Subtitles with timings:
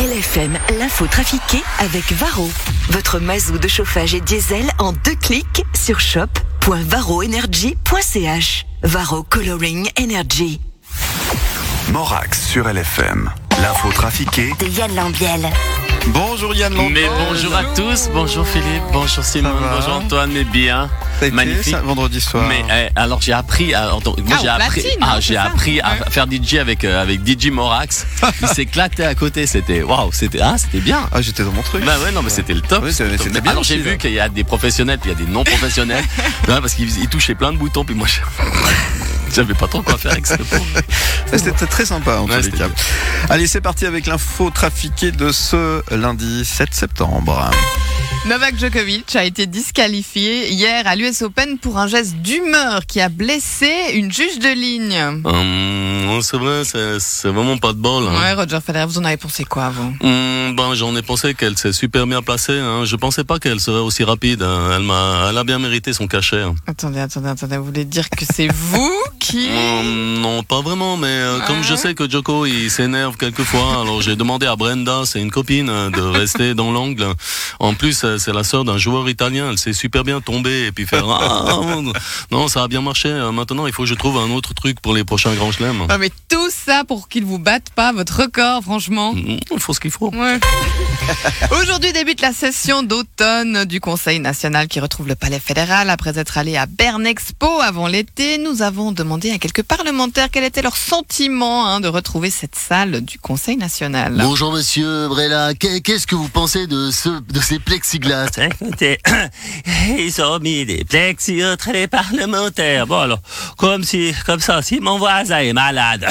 [0.00, 2.50] LFM, l'info trafiquée avec Varro.
[2.88, 8.64] Votre mazou de chauffage et diesel en deux clics sur shop.varroenergy.ch.
[8.82, 10.58] Varro Coloring Energy.
[11.92, 13.30] Morax sur LFM.
[13.60, 15.50] L'info trafiquée De Yann Lambiel.
[16.08, 16.72] Bonjour Yann.
[16.90, 20.88] Mais bonjour à tous, bonjour Philippe, bonjour Simon, bonjour Antoine, mais bien,
[21.20, 21.74] été, magnifique.
[21.74, 22.46] ça, vendredi soir.
[22.48, 25.36] Mais eh, alors j'ai appris, à, donc, moi Ah, j'ai appris, platine, ah, hein, j'ai
[25.36, 28.06] appris à faire DJ avec euh, avec DJ Morax.
[28.40, 31.08] Il s'éclatait à côté, c'était waouh, c'était ah c'était bien.
[31.12, 31.84] Ah, j'étais dans mon truc.
[31.84, 32.82] Bah ouais non mais c'était le top.
[32.84, 33.18] Oui, c'était- Top.
[33.18, 35.26] c'était Mais bien Alors j'ai vu qu'il y a des professionnels puis il y a
[35.26, 36.04] des non professionnels.
[36.48, 38.20] ouais, parce qu'ils ils touchaient plein de boutons puis moi je-
[39.34, 40.26] j'avais pas trop quoi faire avec.
[40.30, 40.36] Ah,
[41.38, 42.68] C'était très sympa en Ouais, tous les cas.
[43.28, 47.50] Allez, c'est parti avec l'info trafiquée de ce lundi 7 septembre.
[48.26, 53.08] Novak Djokovic a été disqualifié hier à l'US Open pour un geste d'humeur qui a
[53.08, 55.00] blessé une juge de ligne.
[55.24, 58.04] Hum, c'est vrai, c'est vraiment pas de bol.
[58.06, 58.20] hein.
[58.20, 59.94] Ouais, Roger Federer, vous en avez pensé quoi, vous?
[60.06, 62.58] Hum, ben, j'en ai pensé qu'elle s'est super bien placée.
[62.58, 62.84] Hein.
[62.84, 64.42] Je pensais pas qu'elle serait aussi rapide.
[64.42, 64.72] hein.
[64.76, 66.42] Elle m'a, elle a bien mérité son cachet.
[66.42, 66.54] hein.
[66.66, 69.48] Attendez, attendez, attendez, vous voulez dire que c'est vous qui...
[69.48, 74.02] Hum, non, pas vraiment, mais euh, comme je sais que Joko il s'énerve quelquefois, alors
[74.02, 77.06] j'ai demandé à Brenda, c'est une copine, de rester dans l'angle.
[77.58, 79.50] En plus, c'est la sœur d'un joueur italien.
[79.50, 81.08] Elle s'est super bien tomber et puis faire.
[81.08, 81.60] Ah,
[82.30, 83.08] non, ça a bien marché.
[83.08, 85.86] Euh, Maintenant, il faut que je trouve un autre truc pour les prochains grands chelems.
[85.88, 89.10] Ah, mais tout ça pour qu'il vous batte pas votre record, franchement.
[89.10, 90.10] Hum, Il faut ce qu'il faut.
[90.14, 90.38] Ouais.
[91.62, 96.38] Aujourd'hui débute la session d'automne du Conseil national qui retrouve le Palais fédéral après être
[96.38, 98.38] allé à Berne Expo avant l'été.
[98.38, 103.00] Nous avons demandé à quelques parlementaires quel était leur sentiment hein, de retrouver cette salle
[103.00, 104.14] du Conseil national.
[104.18, 107.99] Bonjour Monsieur Brella, Qu'est- qu'est-ce que vous pensez de ce de ces plexiglas
[108.38, 108.98] Écoutez,
[109.98, 112.86] ils ont mis des plexis entre les parlementaires.
[112.86, 113.20] Bon alors,
[113.56, 116.06] comme si, comme ça, si mon voisin est malade,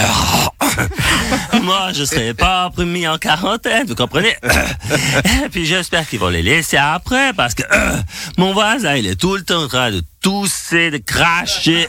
[1.63, 4.35] moi je serai pas mis en quarantaine, vous comprenez?
[5.43, 7.63] Et puis j'espère qu'ils vont les laisser après parce que
[8.37, 11.87] mon voisin il est tout le temps en train de tousser, de cracher.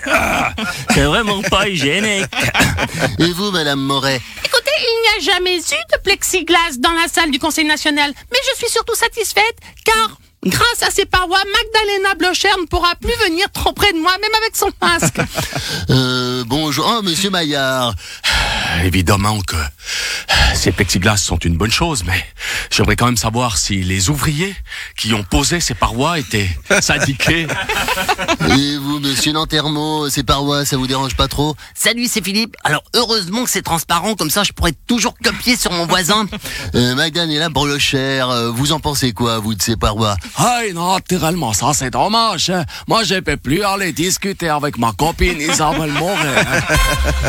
[0.90, 2.26] C'est vraiment pas hygiénique.
[3.18, 4.20] Et vous, Madame Moret?
[4.44, 8.38] Écoutez, il n'y a jamais eu de plexiglas dans la salle du Conseil national, mais
[8.52, 13.46] je suis surtout satisfaite car grâce à ces parois, Magdalena Blocher ne pourra plus venir
[13.52, 15.18] trop près de moi, même avec son masque.
[15.90, 17.94] euh, Bonjour, oh, Monsieur Maillard.
[18.84, 19.56] Évidemment que
[20.54, 22.24] ces plexiglas sont une bonne chose, mais
[22.70, 24.54] j'aimerais quand même savoir si les ouvriers
[24.96, 26.48] qui ont posé ces parois étaient
[26.80, 27.46] syndiqués.
[28.56, 31.56] Et vous, Monsieur Nantermo, ces parois, ça vous dérange pas trop?
[31.74, 32.56] Salut, c'est Philippe.
[32.64, 36.26] Alors heureusement que c'est transparent, comme ça je pourrais toujours copier sur mon voisin.
[36.74, 40.16] euh, Magdalena Brelocher, euh, vous en pensez quoi, vous, de ces parois?
[40.36, 42.50] Ah, naturellement, ça c'est dommage.
[42.50, 42.64] hein.
[42.88, 46.16] Moi, je peux plus aller discuter avec ma copine Isabelle Moret.
[46.38, 46.60] hein.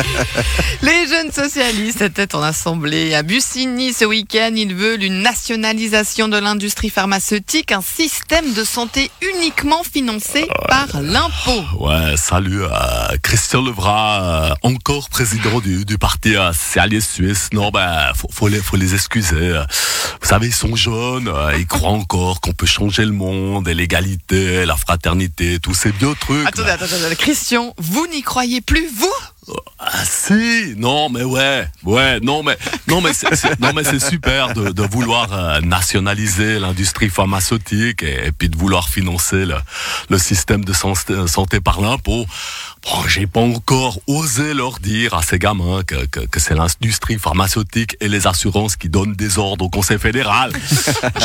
[0.82, 4.52] Les jeunes socialistes étaient en assemblée à Bussigny ce week-end.
[4.54, 11.64] Ils veulent une nationalisation de l'industrie pharmaceutique, un système de santé uniquement financé par l'impôt.
[11.80, 12.68] Ouais, salut, euh,
[13.22, 16.52] Christian Levra, euh, encore président du, du parti euh,
[17.00, 17.48] suisse.
[17.52, 19.52] Non, ben, faut, faut, les, faut les excuser.
[20.20, 23.74] Vous savez, ils sont jeunes, euh, ils croient encore qu'on peut changer le monde, et
[23.74, 26.46] l'égalité, la fraternité, tous ces vieux trucs.
[26.46, 27.16] Attendez, attendez, attendez.
[27.16, 29.08] Christian, vous n'y croyez plus, vous?
[29.78, 34.54] Ah si, non mais ouais, ouais, non mais non mais c'est, non mais c'est super
[34.54, 39.44] de, vouloir euh, nationaliser l'industrie pharmaceutique et, puis de vouloir financer
[40.08, 42.24] le, système de santé, santé par l'impôt.
[42.84, 45.96] Bon, j'ai pas encore osé leur dire à ces gamins que,
[46.38, 50.52] c'est l'industrie pharmaceutique et les assurances qui donnent des ordres au Conseil fédéral.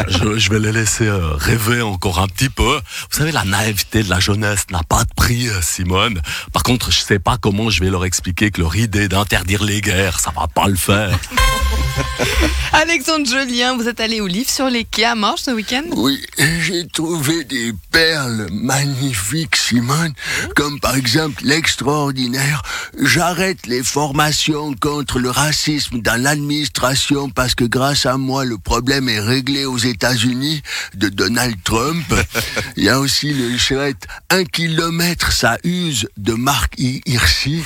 [0.07, 2.79] je, je- vais les laisser euh, rêver encore un petit peu.
[3.11, 6.21] Vous savez, la naïveté de la jeunesse n'a pas de prix, euh, Simone.
[6.53, 9.81] Par contre, je sais pas comment je vais leur expliquer que leur idée d'interdire les
[9.81, 11.17] guerres, ça va pas le faire.
[12.73, 15.83] Alexandre Jolien, vous êtes allé au livre sur les quais à Morges ce week-end?
[15.95, 16.23] Oui,
[16.61, 20.13] j'ai trouvé des perles magnifiques, Simone,
[20.55, 22.61] comme par exemple l'extraordinaire
[23.01, 29.09] «J'arrête les formations contre le racisme dans l'administration parce que grâce à moi, le problème
[29.09, 30.61] est réglé aux États-Unis»
[30.93, 32.05] de Donald Trump.
[32.77, 37.63] Il y a aussi le chouette «Un kilomètre, ça use» de Marc I- Hirschi.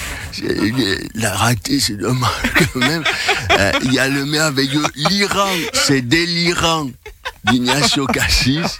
[1.15, 2.31] La raté, c'est dommage
[2.73, 3.03] quand même.
[3.51, 6.89] Euh, Il y a le merveilleux «L'Iran, c'est délirant»
[7.45, 8.79] d'Ignacio Cassis.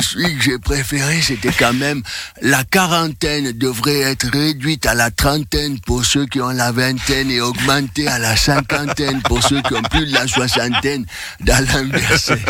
[0.00, 2.02] Celui que j'ai préféré, c'était quand même
[2.42, 7.40] la quarantaine devrait être réduite à la trentaine pour ceux qui ont la vingtaine et
[7.40, 11.06] augmentée à la cinquantaine pour ceux qui ont plus de la soixantaine
[11.40, 12.42] d'Alain Berset.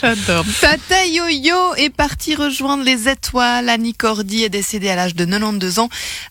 [0.00, 0.44] J'adore.
[0.60, 3.68] Tata Yo-Yo est parti rejoindre les étoiles.
[3.68, 5.88] Annie Cordy est décédée à l'âge de 92 ans.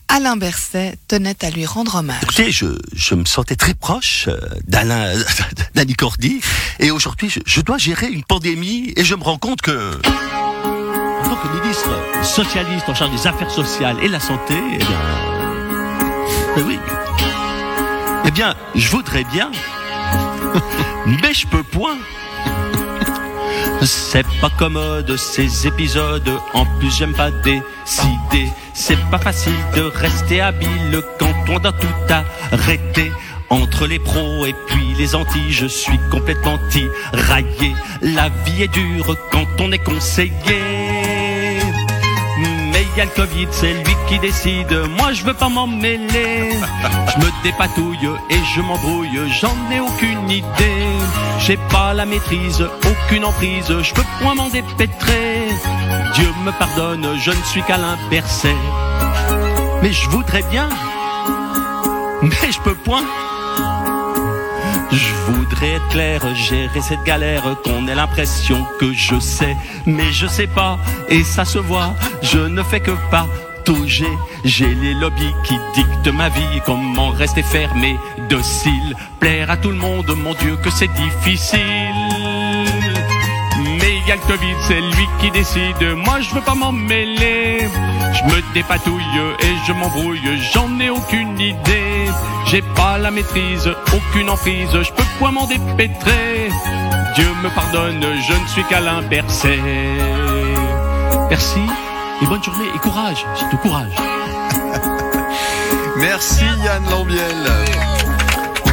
[0.08, 2.24] Alain Berset tenait à lui rendre hommage.
[2.24, 5.14] Écoutez, je, je me sentais très proche euh, d'Alain,
[5.76, 6.40] d'Annie Cordy,
[6.80, 11.24] et aujourd'hui, je, je dois gérer une pandémie, et je me rends compte que, en
[11.24, 11.90] tant que ministre
[12.24, 15.02] socialiste en charge des affaires sociales et la santé, eh bien,
[16.58, 16.80] eh oui,
[18.26, 19.52] eh bien, je voudrais bien,
[21.22, 21.98] mais je peux point.
[23.88, 28.52] C'est pas commode ces épisodes, en plus j'aime pas décider.
[28.74, 32.14] C'est pas facile de rester habile quand on doit tout
[32.52, 33.14] arrêter.
[33.50, 37.76] Entre les pros et puis les anti, je suis complètement tiraillé.
[38.02, 40.97] La vie est dure quand on est conseillé.
[42.98, 44.74] Y a le Covid, c'est lui qui décide.
[44.98, 46.50] Moi, je veux pas m'en mêler.
[47.14, 49.20] Je me dépatouille et je m'embrouille.
[49.40, 50.98] J'en ai aucune idée.
[51.38, 53.68] J'ai pas la maîtrise, aucune emprise.
[53.68, 55.46] Je peux point m'en dépêtrer.
[56.16, 58.56] Dieu me pardonne, je ne suis qu'Alain Berset.
[59.84, 60.68] Mais je voudrais bien.
[62.24, 63.04] Mais je peux point.
[64.92, 69.56] Je voudrais être clair, gérer cette galère, qu'on ait l'impression que je sais,
[69.86, 70.80] mais je sais pas,
[71.10, 74.18] et ça se voit, je ne fais que patauger.
[74.44, 77.98] J'ai les lobbies qui dictent ma vie, comment rester fermé,
[78.30, 81.60] docile, plaire à tout le monde, mon Dieu que c'est difficile.
[83.80, 86.72] Mais il y a le Covid, c'est lui qui décide, moi je veux pas m'en
[86.72, 87.68] mêler.
[88.14, 89.04] Je me dépatouille
[89.42, 92.06] et je m'embrouille, j'en ai aucune idée.
[92.46, 96.50] J'ai pas la maîtrise, aucune emprise, je peux point m'en dépêtrer.
[97.16, 99.60] Dieu me pardonne, je ne suis qu'Alain Berset.
[101.30, 101.60] Merci
[102.22, 103.92] et bonne journée et courage, surtout courage.
[105.98, 107.36] Merci Yann Lambiel.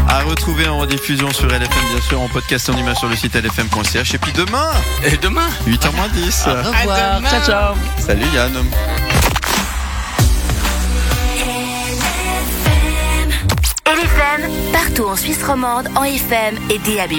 [0.09, 3.35] À retrouver en rediffusion sur LFM, bien sûr, en podcast en image sur le site
[3.35, 4.15] lfm.ch.
[4.15, 4.71] Et puis demain,
[5.05, 6.47] Et demain 8h moins 10.
[6.47, 7.31] Au revoir, demain.
[7.31, 8.53] ciao ciao Salut Yann.
[13.87, 17.13] LFM, partout en Suisse romande, en FM et DAB+.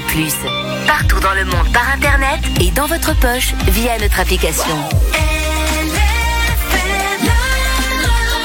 [0.88, 4.76] Partout dans le monde par Internet et dans votre poche via notre application.